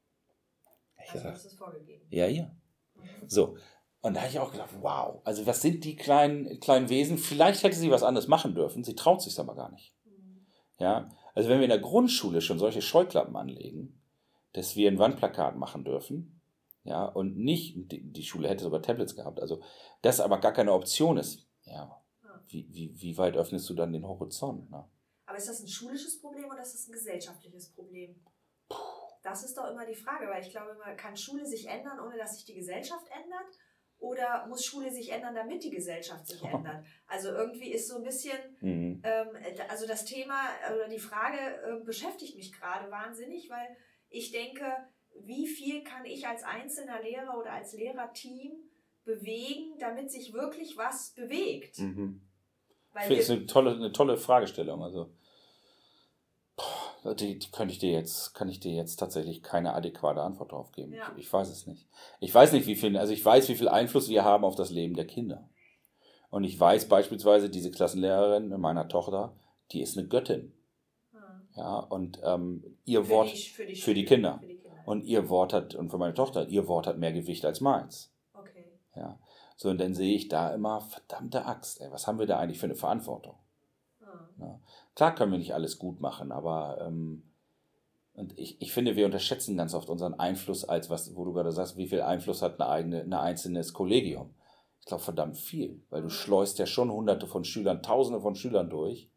Ich 0.96 1.12
also 1.12 1.14
gesagt, 1.14 1.36
das 1.36 1.46
ist 1.46 1.58
vorgegeben. 1.58 2.06
Ja, 2.10 2.28
ja. 2.28 2.52
Mhm. 2.96 3.02
So, 3.28 3.58
Und 4.02 4.16
da 4.16 4.22
habe 4.22 4.32
ich 4.32 4.40
auch 4.40 4.52
gedacht, 4.52 4.70
wow, 4.82 5.22
also 5.24 5.46
was 5.46 5.62
sind 5.62 5.86
die 5.86 5.96
kleinen, 5.96 6.60
kleinen 6.60 6.90
Wesen? 6.90 7.18
Vielleicht 7.18 7.64
hätte 7.64 7.78
sie 7.78 7.90
was 7.90 8.04
anderes 8.04 8.28
machen 8.28 8.54
dürfen, 8.54 8.84
sie 8.84 8.96
traut 8.96 9.22
sich 9.22 9.40
aber 9.40 9.56
gar 9.56 9.72
nicht. 9.72 9.96
Ja, 10.80 11.10
also 11.34 11.50
wenn 11.50 11.60
wir 11.60 11.66
in 11.66 11.70
der 11.70 11.80
Grundschule 11.80 12.42
schon 12.42 12.60
solche 12.60 12.82
Scheuklappen 12.82 13.36
anlegen, 13.36 14.02
dass 14.54 14.76
wir 14.76 14.90
ein 14.90 15.00
Wandplakat 15.00 15.56
machen 15.56 15.84
dürfen, 15.84 16.42
ja, 16.84 17.06
und 17.06 17.38
nicht, 17.38 17.76
die 17.78 18.24
Schule 18.24 18.50
hätte 18.50 18.64
sogar 18.64 18.82
Tablets 18.82 19.16
gehabt, 19.16 19.40
also 19.40 19.62
das 20.02 20.20
aber 20.20 20.40
gar 20.40 20.54
keine 20.54 20.74
Option 20.74 21.18
ist, 21.18 21.48
ja, 21.64 22.02
wie, 22.48 22.68
wie, 22.72 23.02
wie 23.02 23.18
weit 23.18 23.36
öffnest 23.36 23.70
du 23.70 23.74
dann 23.74 23.94
den 23.94 24.08
Horizont? 24.08 24.70
Ne? 24.70 24.86
Aber 25.26 25.38
ist 25.38 25.48
das 25.48 25.62
ein 25.62 25.68
schulisches 25.68 26.20
Problem 26.20 26.46
oder 26.46 26.62
ist 26.62 26.74
das 26.74 26.88
ein 26.88 26.94
gesellschaftliches 26.94 27.70
Problem? 27.70 28.16
Das 29.24 29.44
ist 29.44 29.56
doch 29.56 29.70
immer 29.70 29.86
die 29.86 29.96
Frage, 29.96 30.28
weil 30.28 30.42
ich 30.42 30.50
glaube, 30.50 30.76
kann 30.98 31.16
Schule 31.16 31.46
sich 31.46 31.68
ändern, 31.68 32.00
ohne 32.00 32.18
dass 32.18 32.36
sich 32.36 32.46
die 32.46 32.56
Gesellschaft 32.56 33.06
ändert? 33.08 33.58
Oder 34.02 34.48
muss 34.48 34.66
Schule 34.66 34.90
sich 34.90 35.12
ändern, 35.12 35.36
damit 35.36 35.64
die 35.64 35.70
Gesellschaft 35.70 36.26
sich 36.26 36.44
ändert? 36.44 36.84
Also 37.08 37.30
irgendwie 37.30 37.72
ist 37.72 37.88
so 37.88 37.98
ein 37.98 38.04
bisschen, 38.04 38.38
mhm. 38.60 39.02
ähm, 39.04 39.28
also 39.70 39.88
das 39.88 40.06
Thema 40.06 40.42
oder 40.74 40.90
die 40.90 41.00
Frage 41.00 41.38
äh, 41.38 41.86
beschäftigt 41.86 42.36
mich 42.36 42.52
gerade 42.52 42.90
wahnsinnig, 42.90 43.50
weil 43.50 43.78
ich 44.10 44.32
denke, 44.32 44.66
wie 45.20 45.48
viel 45.48 45.84
kann 45.84 46.04
ich 46.06 46.28
als 46.28 46.44
einzelner 46.44 47.02
Lehrer 47.02 47.38
oder 47.38 47.52
als 47.52 47.74
Lehrerteam 47.74 48.54
bewegen, 49.06 49.78
damit 49.80 50.12
sich 50.12 50.34
wirklich 50.34 50.78
was 50.78 51.14
bewegt? 51.14 51.78
Mhm. 51.78 52.22
Weil 52.94 53.08
das 53.08 53.20
ist 53.20 53.30
eine 53.30 53.46
tolle, 53.46 53.76
eine 53.76 53.92
tolle 53.92 54.18
Fragestellung. 54.18 54.82
Also 54.82 55.14
die, 57.04 57.40
die 57.40 57.52
könnte 57.52 57.74
ich 57.74 57.80
dir 57.80 57.92
jetzt, 57.92 58.34
kann 58.34 58.48
ich 58.50 58.60
dir 58.60 58.74
jetzt 58.74 58.98
tatsächlich 58.98 59.42
keine 59.42 59.74
adäquate 59.74 60.22
Antwort 60.22 60.52
darauf 60.52 60.72
geben. 60.72 60.94
Ja. 60.94 61.12
Ich, 61.16 61.26
ich, 61.26 61.34
weiß 61.34 61.50
es 61.50 61.66
nicht. 61.66 61.88
Ich 62.20 62.34
weiß 62.34 62.54
nicht, 62.54 62.68
wie 62.68 62.76
viel, 62.76 62.96
also 62.98 63.12
ich 63.12 63.26
weiß, 63.26 63.50
wie 63.50 63.56
viel 63.56 63.70
Einfluss 63.70 64.10
wir 64.10 64.24
haben 64.24 64.46
auf 64.46 64.56
das 64.56 64.70
Leben 64.70 64.96
der 64.96 65.08
Kinder. 65.08 65.50
Und 66.30 66.44
ich 66.44 66.60
weiß 66.60 66.88
beispielsweise, 66.88 67.50
diese 67.50 67.72
Klassenlehrerin 67.72 68.50
meiner 68.60 68.88
Tochter, 68.88 69.36
die 69.72 69.82
ist 69.82 69.98
eine 69.98 70.08
Göttin. 70.08 70.54
Hm. 71.12 71.20
Ja, 71.56 71.80
und 71.80 72.20
ähm, 72.24 72.78
ihr 72.86 73.04
für 73.04 73.10
Wort 73.10 73.34
die, 73.34 73.50
für, 73.50 73.66
die, 73.66 73.76
für, 73.76 73.94
die 73.94 74.06
Kinder. 74.06 74.38
für 74.40 74.48
die 74.48 74.56
Kinder. 74.56 74.78
Und 74.86 75.04
ihr 75.04 75.30
Wort 75.30 75.54
hat, 75.54 75.74
und 75.74 75.90
für 75.90 75.98
meine 75.98 76.14
Tochter, 76.14 76.48
ihr 76.48 76.68
Wort 76.68 76.86
hat 76.86 77.00
mehr 77.00 77.14
Gewicht 77.14 77.46
als 77.46 77.62
meins. 77.62 78.14
Okay. 78.34 78.66
Ja. 78.96 79.20
So, 79.58 79.70
und 79.70 79.80
dann 79.80 79.96
sehe 79.96 80.16
ich 80.16 80.28
da 80.28 80.54
immer, 80.54 80.82
verdammte 80.82 81.46
Axt, 81.46 81.82
ey, 81.82 81.92
was 81.92 82.08
haben 82.08 82.20
wir 82.20 82.28
da 82.28 82.40
eigentlich 82.40 82.60
für 82.60 82.68
eine 82.68 82.76
Verantwortung? 82.76 83.36
Ja. 84.40 84.60
Klar 84.96 85.16
können 85.16 85.32
wir 85.32 85.40
nicht 85.40 85.54
alles 85.54 85.78
gut 85.78 86.02
machen, 86.02 86.32
aber 86.32 86.80
ähm, 86.82 87.24
und 88.14 88.38
ich, 88.38 88.62
ich 88.62 88.74
finde, 88.74 88.96
wir 88.96 89.06
unterschätzen 89.06 89.58
ganz 89.58 89.74
oft 89.74 89.90
unseren 89.90 90.14
Einfluss 90.14 90.66
als 90.66 90.90
was, 90.90 91.16
wo 91.16 91.24
du 91.24 91.34
gerade 91.34 91.52
sagst, 91.52 91.78
wie 91.78 91.88
viel 91.88 92.02
Einfluss 92.02 92.42
hat 92.42 92.60
eine 92.60 92.70
eigene, 92.70 93.02
ein 93.02 93.14
einzelnes 93.14 93.74
Kollegium. 93.74 94.34
Ich 94.80 94.86
glaube 94.86 95.04
verdammt 95.04 95.38
viel, 95.38 95.82
weil 95.90 96.02
du 96.02 96.10
schleust 96.10 96.60
ja 96.60 96.66
schon 96.66 96.92
hunderte 96.92 97.28
von 97.28 97.44
Schülern, 97.44 97.82
tausende 97.82 98.20
von 98.20 98.36
Schülern 98.36 98.70
durch 98.70 99.10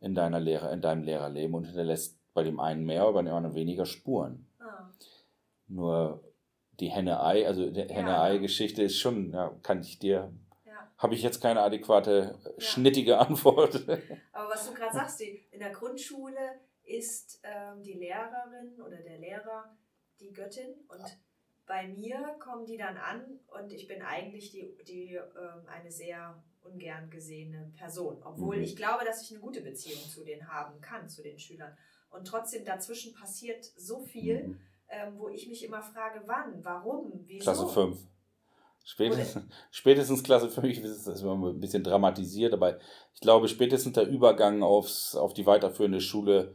in 0.00 0.14
deiner 0.14 0.40
Lehre, 0.40 0.72
in 0.72 0.82
deinem 0.82 1.04
Lehrerleben 1.04 1.54
und 1.54 1.64
hinterlässt 1.64 2.18
bei 2.34 2.42
dem 2.42 2.60
einen 2.60 2.84
mehr, 2.84 3.10
bei 3.12 3.22
dem 3.22 3.32
anderen 3.32 3.56
weniger 3.56 3.86
Spuren. 3.86 4.46
Ah. 4.58 4.90
Nur 5.68 6.22
die 6.80 6.90
Henne-Ei, 6.90 7.46
also 7.46 7.70
die 7.70 7.82
Henne-Ei-Geschichte 7.82 8.82
ist 8.82 8.98
schon, 8.98 9.32
ja, 9.32 9.54
kann 9.62 9.80
ich 9.80 9.98
dir 9.98 10.32
habe 10.98 11.14
ich 11.14 11.22
jetzt 11.22 11.40
keine 11.40 11.60
adäquate, 11.60 12.38
ja. 12.44 12.60
schnittige 12.60 13.18
Antwort. 13.26 13.88
Aber 14.32 14.50
was 14.50 14.68
du 14.68 14.74
gerade 14.74 14.94
sagst, 14.94 15.20
in 15.20 15.58
der 15.58 15.70
Grundschule 15.70 16.60
ist 16.82 17.40
ähm, 17.42 17.82
die 17.82 17.94
Lehrerin 17.94 18.80
oder 18.80 18.96
der 18.96 19.18
Lehrer 19.18 19.76
die 20.20 20.32
Göttin 20.32 20.74
und 20.88 21.18
bei 21.66 21.88
mir 21.88 22.36
kommen 22.38 22.64
die 22.64 22.76
dann 22.76 22.96
an 22.96 23.40
und 23.48 23.72
ich 23.72 23.88
bin 23.88 24.00
eigentlich 24.02 24.50
die, 24.52 24.76
die 24.86 25.14
ähm, 25.14 25.66
eine 25.66 25.90
sehr 25.90 26.42
ungern 26.62 27.10
gesehene 27.10 27.72
Person, 27.76 28.22
obwohl 28.22 28.56
mhm. 28.56 28.62
ich 28.62 28.76
glaube, 28.76 29.04
dass 29.04 29.22
ich 29.22 29.32
eine 29.32 29.40
gute 29.40 29.60
Beziehung 29.60 30.00
zu 30.08 30.24
denen 30.24 30.48
haben 30.48 30.80
kann, 30.80 31.08
zu 31.08 31.22
den 31.22 31.38
Schülern. 31.38 31.76
Und 32.10 32.26
trotzdem 32.26 32.64
dazwischen 32.64 33.14
passiert 33.14 33.64
so 33.64 34.00
viel, 34.00 34.48
mhm. 34.48 34.60
ähm, 34.88 35.18
wo 35.18 35.28
ich 35.28 35.48
mich 35.48 35.64
immer 35.64 35.82
frage, 35.82 36.22
wann, 36.26 36.64
warum, 36.64 37.24
wieso. 37.26 37.42
Klasse 37.42 37.68
5. 37.68 37.98
Spätestens, 38.88 39.42
spätestens 39.72 40.22
Klasse 40.22 40.48
für 40.48 40.60
mich 40.60 40.78
ist 40.78 41.08
das 41.08 41.20
immer 41.20 41.48
ein 41.48 41.58
bisschen 41.58 41.82
dramatisiert, 41.82 42.52
aber 42.54 42.78
ich 43.14 43.20
glaube, 43.20 43.48
spätestens 43.48 43.94
der 43.94 44.06
Übergang 44.06 44.62
aufs, 44.62 45.16
auf 45.16 45.34
die 45.34 45.44
weiterführende 45.44 46.00
Schule 46.00 46.54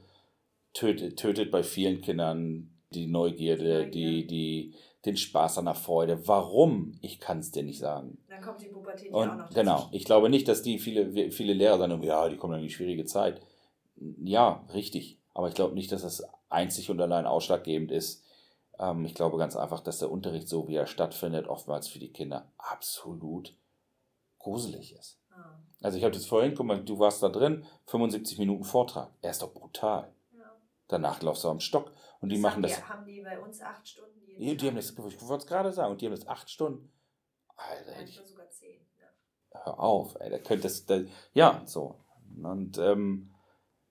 tötet, 0.74 1.20
tötet 1.20 1.52
bei 1.52 1.62
vielen 1.62 2.00
Kindern 2.00 2.72
die 2.92 3.08
Neugierde, 3.08 3.88
die, 3.88 4.26
die, 4.26 4.74
den 5.06 5.18
Spaß 5.18 5.58
an 5.58 5.66
der 5.66 5.76
Freude. 5.76 6.26
Warum? 6.26 6.98
Ich 7.02 7.20
kann 7.20 7.40
es 7.40 7.52
dir 7.52 7.64
nicht 7.64 7.80
sagen. 7.80 8.18
Dann 8.30 8.42
kommt 8.42 8.62
die 8.62 8.68
Pubertät 8.68 9.12
Und, 9.12 9.30
auch 9.30 9.36
noch. 9.36 9.50
Genau. 9.50 9.90
Ich 9.92 10.06
glaube 10.06 10.30
nicht, 10.30 10.48
dass 10.48 10.62
die 10.62 10.80
viele, 10.80 11.32
viele 11.32 11.54
Lehrer 11.54 11.80
sagen, 11.80 12.02
ja, 12.02 12.30
die 12.30 12.38
kommen 12.38 12.56
in 12.60 12.64
die 12.64 12.70
schwierige 12.70 13.04
Zeit. 13.04 13.42
Ja, 14.24 14.66
richtig. 14.74 15.20
Aber 15.34 15.50
ich 15.50 15.54
glaube 15.54 15.76
nicht, 15.76 15.92
dass 15.92 16.04
das 16.04 16.24
einzig 16.48 16.90
und 16.90 17.02
allein 17.02 17.26
ausschlaggebend 17.26 17.92
ist, 17.92 18.24
ähm, 18.80 19.06
ich 19.06 19.16
glaube 19.16 19.38
ganz 19.38 19.56
einfach, 19.56 19.82
dass 19.82 20.00
der 20.00 20.12
Unterricht, 20.12 20.48
so 20.48 20.68
wie 20.68 20.76
er 20.76 20.88
stattfindet, 20.88 21.48
oftmals 21.48 21.88
für 21.88 22.00
die 22.00 22.12
Kinder 22.12 22.52
absolut 22.58 23.56
gruselig 24.40 24.94
ist. 24.96 25.20
Ah. 25.32 25.60
Also 25.82 25.98
ich 25.98 26.04
habe 26.04 26.14
das 26.14 26.26
vorhin, 26.26 26.56
guck 26.56 26.66
mal, 26.66 26.84
du 26.84 27.00
warst 27.00 27.24
da 27.24 27.30
drin, 27.30 27.66
75 27.88 28.40
Minuten 28.40 28.64
Vortrag. 28.64 29.10
Er 29.22 29.32
ist 29.32 29.42
doch 29.42 29.54
brutal. 29.54 30.12
Ja. 30.32 30.52
Danach 30.88 31.22
laufst 31.22 31.44
du 31.44 31.50
am 31.50 31.60
Stock. 31.60 31.92
Und 32.22 32.30
die 32.30 32.36
das 32.36 32.44
machen 32.44 32.62
das. 32.62 32.88
Haben 32.88 33.06
die 33.06 33.22
bei 33.22 33.40
uns 33.40 33.62
acht 33.62 33.88
Stunden? 33.88 34.12
Die, 34.38 34.58
die 34.58 34.68
haben 34.68 34.76
das, 34.76 34.92
ich 34.92 34.98
wollte 34.98 35.44
es 35.44 35.48
gerade 35.48 35.72
sagen, 35.72 35.92
und 35.92 36.02
die 36.02 36.06
haben 36.06 36.16
das 36.16 36.28
acht 36.28 36.50
Stunden. 36.50 36.92
Alter, 37.56 37.92
hätte 37.92 38.10
ich. 38.10 38.22
sogar 38.26 38.50
zehn. 38.50 38.82
Ja. 39.00 39.66
Hör 39.66 39.80
auf, 39.80 40.16
ey, 40.20 40.30
da 40.30 40.40
könnte 40.40 40.64
das, 40.64 40.86
da, 40.86 41.02
ja, 41.34 41.62
so. 41.66 41.96
Und 42.42 42.78
ähm, 42.78 43.32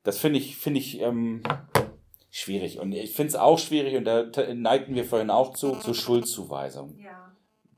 das 0.03 0.19
finde 0.19 0.39
ich, 0.39 0.57
finde 0.57 0.81
ich, 0.81 1.01
ähm, 1.01 1.43
schwierig. 2.31 2.79
Und 2.79 2.93
ich 2.93 3.13
finde 3.15 3.31
es 3.31 3.37
auch 3.37 3.59
schwierig, 3.59 3.97
und 3.97 4.05
da 4.05 4.25
neigten 4.55 4.95
wir 4.95 5.05
vorhin 5.05 5.31
auch 5.31 5.53
zu, 5.53 5.77
zu 5.77 5.95
Schuldzuweisung. 5.95 6.99
Ja. 6.99 7.33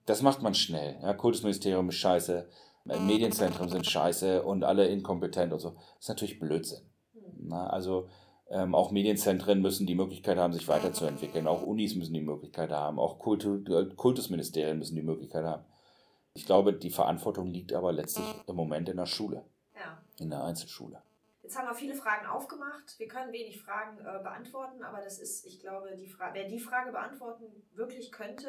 Das 0.06 0.23
macht 0.23 0.42
man 0.42 0.54
schnell. 0.54 0.99
Ja, 1.02 1.14
Kultusministerium 1.14 1.88
ist 1.88 1.97
scheiße, 1.97 2.49
äh, 2.88 2.99
Medienzentrum 2.99 3.68
sind 3.68 3.87
scheiße 3.87 4.42
und 4.42 4.64
alle 4.64 4.87
inkompetent 4.87 5.52
und 5.52 5.61
so. 5.61 5.71
Das 5.71 6.00
ist 6.00 6.09
natürlich 6.09 6.38
Blödsinn. 6.38 6.82
Hm. 7.14 7.23
Na, 7.49 7.68
also 7.68 8.09
ähm, 8.50 8.75
auch 8.75 8.90
Medienzentren 8.90 9.62
müssen 9.62 9.87
die 9.87 9.94
Möglichkeit 9.94 10.37
haben, 10.38 10.52
sich 10.52 10.68
weiterzuentwickeln. 10.68 11.47
Auch 11.47 11.62
Unis 11.62 11.94
müssen 11.94 12.14
die 12.14 12.21
Möglichkeit 12.21 12.71
haben. 12.71 12.99
Auch 12.99 13.18
Kultu 13.18 13.62
Kultusministerien 13.97 14.78
müssen 14.78 14.97
die 14.97 15.02
Möglichkeit 15.02 15.44
haben. 15.44 15.64
Ich 16.35 16.47
glaube, 16.47 16.73
die 16.73 16.90
Verantwortung 16.90 17.47
liegt 17.47 17.73
aber 17.73 17.92
letztlich 17.92 18.26
im 18.47 18.56
Moment 18.56 18.88
in 18.88 18.97
der 18.97 19.06
Schule. 19.06 19.44
Ja. 19.75 20.02
In 20.18 20.30
der 20.30 20.44
Einzelschule. 20.44 21.02
Jetzt 21.52 21.59
haben 21.59 21.68
wir 21.68 21.75
viele 21.75 21.94
Fragen 21.94 22.25
aufgemacht. 22.25 22.99
Wir 22.99 23.09
können 23.09 23.30
wenig 23.30 23.61
Fragen 23.61 23.99
äh, 23.99 24.23
beantworten, 24.23 24.82
aber 24.82 25.02
das 25.02 25.18
ist, 25.18 25.44
ich 25.44 25.61
glaube, 25.61 25.94
die 25.97 26.11
wer 26.32 26.49
die 26.49 26.59
Frage 26.59 26.92
beantworten 26.92 27.44
wirklich 27.75 28.11
könnte, 28.11 28.49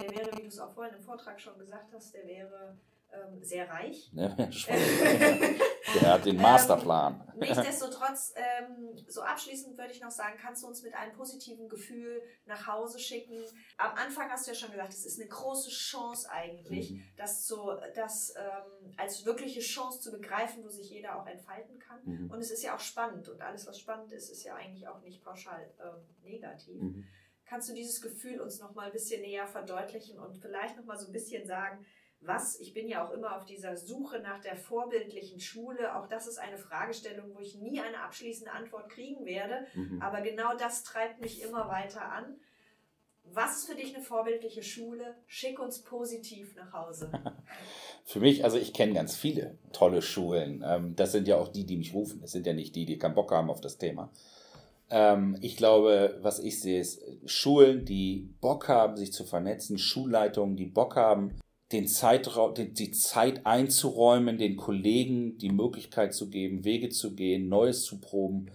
der 0.00 0.10
wäre, 0.10 0.30
wie 0.32 0.44
du 0.44 0.48
es 0.48 0.58
auch 0.58 0.72
vorhin 0.72 0.94
im 0.94 1.02
Vortrag 1.02 1.38
schon 1.38 1.58
gesagt 1.58 1.92
hast, 1.92 2.14
der 2.14 2.26
wäre 2.26 2.78
ähm, 3.12 3.42
sehr 3.42 3.68
reich. 3.68 4.10
Ja, 4.18 4.28
Der 5.94 6.12
hat 6.12 6.26
den 6.26 6.36
Masterplan. 6.36 7.14
Ähm, 7.32 7.38
nichtsdestotrotz, 7.40 8.34
ähm, 8.36 8.98
so 9.08 9.22
abschließend 9.22 9.78
würde 9.78 9.92
ich 9.92 10.00
noch 10.00 10.10
sagen, 10.10 10.36
kannst 10.40 10.62
du 10.62 10.66
uns 10.66 10.82
mit 10.82 10.94
einem 10.94 11.12
positiven 11.12 11.68
Gefühl 11.68 12.20
nach 12.46 12.66
Hause 12.66 12.98
schicken. 12.98 13.42
Am 13.78 13.94
Anfang 13.94 14.28
hast 14.30 14.46
du 14.46 14.50
ja 14.50 14.56
schon 14.56 14.70
gesagt, 14.70 14.92
es 14.92 15.06
ist 15.06 15.18
eine 15.18 15.28
große 15.28 15.70
Chance 15.70 16.30
eigentlich, 16.30 16.90
mhm. 16.90 17.02
das, 17.16 17.46
zu, 17.46 17.70
das 17.94 18.34
ähm, 18.36 18.92
als 18.96 19.24
wirkliche 19.24 19.60
Chance 19.60 20.00
zu 20.00 20.12
begreifen, 20.12 20.62
wo 20.64 20.68
sich 20.68 20.90
jeder 20.90 21.18
auch 21.20 21.26
entfalten 21.26 21.78
kann. 21.78 22.00
Mhm. 22.04 22.30
Und 22.30 22.40
es 22.40 22.50
ist 22.50 22.62
ja 22.62 22.74
auch 22.74 22.80
spannend 22.80 23.28
und 23.28 23.40
alles, 23.40 23.66
was 23.66 23.78
spannend 23.78 24.12
ist, 24.12 24.30
ist 24.30 24.44
ja 24.44 24.54
eigentlich 24.54 24.86
auch 24.88 25.00
nicht 25.00 25.24
pauschal 25.24 25.70
ähm, 25.80 26.04
negativ. 26.22 26.82
Mhm. 26.82 27.06
Kannst 27.46 27.70
du 27.70 27.74
dieses 27.74 28.02
Gefühl 28.02 28.40
uns 28.42 28.60
noch 28.60 28.74
mal 28.74 28.86
ein 28.86 28.92
bisschen 28.92 29.22
näher 29.22 29.46
verdeutlichen 29.46 30.18
und 30.18 30.36
vielleicht 30.36 30.76
noch 30.76 30.84
mal 30.84 30.98
so 30.98 31.06
ein 31.06 31.12
bisschen 31.12 31.46
sagen, 31.46 31.86
was, 32.20 32.58
ich 32.58 32.74
bin 32.74 32.88
ja 32.88 33.06
auch 33.06 33.12
immer 33.12 33.36
auf 33.36 33.44
dieser 33.44 33.76
Suche 33.76 34.20
nach 34.20 34.40
der 34.40 34.56
vorbildlichen 34.56 35.40
Schule, 35.40 35.96
auch 35.96 36.08
das 36.08 36.26
ist 36.26 36.38
eine 36.38 36.58
Fragestellung, 36.58 37.34
wo 37.34 37.40
ich 37.40 37.56
nie 37.56 37.80
eine 37.80 38.00
abschließende 38.00 38.52
Antwort 38.52 38.88
kriegen 38.88 39.24
werde, 39.24 39.66
mhm. 39.74 40.02
aber 40.02 40.20
genau 40.20 40.56
das 40.56 40.82
treibt 40.82 41.20
mich 41.20 41.42
immer 41.42 41.68
weiter 41.68 42.10
an. 42.10 42.36
Was 43.34 43.58
ist 43.58 43.68
für 43.68 43.76
dich 43.76 43.94
eine 43.94 44.02
vorbildliche 44.02 44.62
Schule? 44.62 45.14
Schick 45.26 45.58
uns 45.60 45.82
positiv 45.82 46.56
nach 46.56 46.72
Hause. 46.72 47.12
für 48.04 48.20
mich, 48.20 48.42
also 48.42 48.56
ich 48.56 48.72
kenne 48.72 48.94
ganz 48.94 49.16
viele 49.16 49.58
tolle 49.72 50.00
Schulen. 50.00 50.64
Ähm, 50.66 50.96
das 50.96 51.12
sind 51.12 51.28
ja 51.28 51.36
auch 51.36 51.48
die, 51.48 51.66
die 51.66 51.76
mich 51.76 51.92
rufen. 51.92 52.20
Das 52.22 52.32
sind 52.32 52.46
ja 52.46 52.54
nicht 52.54 52.74
die, 52.74 52.86
die 52.86 52.98
keinen 52.98 53.14
Bock 53.14 53.30
haben 53.30 53.50
auf 53.50 53.60
das 53.60 53.76
Thema. 53.76 54.10
Ähm, 54.90 55.36
ich 55.42 55.58
glaube, 55.58 56.18
was 56.22 56.38
ich 56.38 56.60
sehe, 56.60 56.80
ist 56.80 57.02
Schulen, 57.26 57.84
die 57.84 58.30
Bock 58.40 58.68
haben, 58.68 58.96
sich 58.96 59.12
zu 59.12 59.24
vernetzen, 59.24 59.78
Schulleitungen, 59.78 60.56
die 60.56 60.66
Bock 60.66 60.96
haben, 60.96 61.38
den 61.72 61.86
Zeitraum, 61.86 62.54
die, 62.54 62.90
Zeit 62.92 63.44
einzuräumen, 63.44 64.38
den 64.38 64.56
Kollegen 64.56 65.36
die 65.38 65.50
Möglichkeit 65.50 66.14
zu 66.14 66.30
geben, 66.30 66.64
Wege 66.64 66.88
zu 66.88 67.14
gehen, 67.14 67.48
Neues 67.48 67.84
zu 67.84 68.00
proben, 68.00 68.50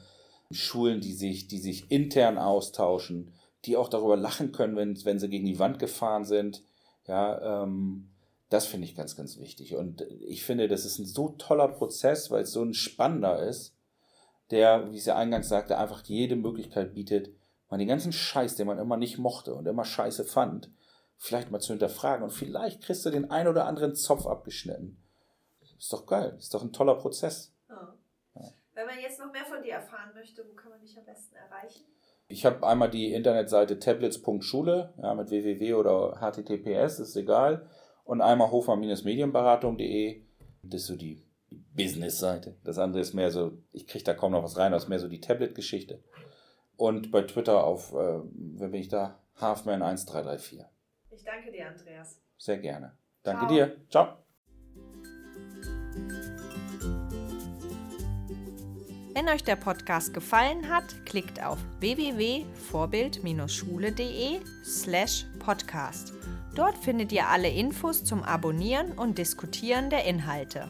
Schulen, 0.52 1.00
die 1.00 1.14
sich, 1.14 1.48
die 1.48 1.60
sich 1.60 1.92
intern 1.92 2.38
austauschen, 2.38 3.32
die 3.66 3.78
auch 3.78 3.90
darüber 3.90 4.18
lachen 4.18 4.52
können, 4.52 4.76
wenn, 4.76 5.06
wenn 5.06 5.20
sie 5.20 5.30
gegen 5.30 5.46
die 5.46 5.60
Wand 5.60 5.80
gefahren 5.80 6.26
sind. 6.26 6.64
Ja, 7.08 7.64
ähm, 7.64 8.10
Das 8.50 8.66
finde 8.66 8.88
ich 8.88 8.96
ganz, 8.96 9.16
ganz 9.16 9.40
wichtig. 9.40 9.76
Und 9.76 10.06
ich 10.28 10.44
finde, 10.44 10.68
das 10.68 10.86
ist 10.86 11.00
ein 11.00 11.06
so 11.06 11.30
toller 11.30 11.68
Prozess, 11.68 12.32
weil 12.32 12.44
es 12.44 12.52
so 12.52 12.64
ein 12.64 12.74
spannender 12.74 13.42
ist, 13.44 13.76
der, 14.52 14.92
wie 14.92 14.98
ich 14.98 15.06
ja 15.06 15.16
eingangs 15.16 15.50
sagte, 15.50 15.78
einfach 15.78 16.04
jede 16.06 16.36
Möglichkeit 16.36 16.94
bietet, 16.94 17.32
man 17.70 17.80
den 17.80 17.88
ganzen 17.88 18.12
Scheiß, 18.12 18.56
den 18.56 18.68
man 18.68 18.78
immer 18.78 18.98
nicht 18.98 19.18
mochte 19.18 19.56
und 19.56 19.68
immer 19.68 19.86
scheiße 19.86 20.26
fand, 20.26 20.70
vielleicht 21.24 21.52
mal 21.52 21.60
zu 21.60 21.72
hinterfragen. 21.72 22.24
Und 22.24 22.32
vielleicht 22.32 22.84
kriegst 22.84 23.06
du 23.06 23.10
den 23.10 23.32
ein 23.32 23.48
oder 23.48 23.66
anderen 23.66 23.96
Zopf 23.96 24.28
abgeschnitten. 24.28 25.02
Ist 25.78 25.94
doch 25.94 26.06
geil. 26.06 26.36
Ist 26.38 26.54
doch 26.54 26.62
ein 26.62 26.74
toller 26.74 26.96
Prozess. 26.96 27.54
Ja. 27.70 27.94
Ja. 28.36 28.52
Wenn 28.74 28.88
man 28.88 29.00
jetzt 29.00 29.20
noch 29.20 29.32
mehr 29.32 29.46
von 29.46 29.64
dir 29.64 29.76
erfahren 29.76 30.12
möchte, 30.14 30.46
wo 30.46 30.54
kann 30.54 30.72
man 30.72 30.82
dich 30.82 30.98
am 30.98 31.06
besten 31.06 31.36
erreichen? 31.36 31.86
Ich 32.28 32.46
habe 32.46 32.68
einmal 32.68 32.90
die 32.90 33.14
Internetseite 33.14 33.80
tablets.schule, 33.80 34.94
ja, 34.98 35.14
mit 35.14 35.30
www 35.30 35.74
oder 35.76 36.20
https, 36.20 37.00
ist 37.00 37.16
egal. 37.16 37.70
Und 38.04 38.22
einmal 38.22 38.52
hofer-medienberatung.de. 38.52 40.26
Das 40.64 40.82
ist 40.82 40.88
so 40.88 40.96
die 40.98 41.24
Business-Seite. 41.52 42.58
Das 42.66 42.78
andere 42.80 43.02
ist 43.02 43.14
mehr 43.14 43.32
so, 43.32 43.58
ich 43.72 43.88
kriege 43.88 44.04
da 44.04 44.14
kaum 44.14 44.34
noch 44.34 44.44
was 44.44 44.58
rein, 44.58 44.74
das 44.74 44.84
ist 44.84 44.90
mehr 44.90 45.00
so 45.00 45.08
die 45.08 45.22
Tablet-Geschichte. 45.22 46.04
Und 46.76 47.12
bei 47.12 47.22
Twitter 47.22 47.64
auf, 47.64 47.94
äh, 47.94 48.20
wer 48.24 48.68
bin 48.70 48.82
ich 48.82 48.90
da? 48.90 49.20
Halfman1334. 49.40 50.66
Ich 51.14 51.24
danke 51.24 51.52
dir, 51.52 51.68
Andreas. 51.68 52.20
Sehr 52.38 52.58
gerne. 52.58 52.98
Danke 53.24 53.46
Ciao. 53.46 53.54
dir. 53.54 53.78
Ciao. 53.90 54.18
Wenn 59.16 59.30
euch 59.30 59.44
der 59.44 59.58
Podcast 59.58 60.12
gefallen 60.14 60.70
hat, 60.70 61.06
klickt 61.06 61.44
auf 61.44 61.60
www.vorbild-schule.de 61.80 64.40
slash 64.64 65.26
podcast. 65.40 66.14
Dort 66.56 66.78
findet 66.80 67.12
ihr 67.12 67.28
alle 67.28 67.50
Infos 67.50 68.04
zum 68.04 68.24
Abonnieren 68.24 68.94
und 68.94 69.20
Diskutieren 69.20 69.92
der 69.92 70.06
Inhalte. 70.06 70.68